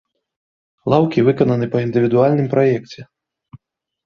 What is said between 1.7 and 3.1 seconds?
па індывідуальным праекце.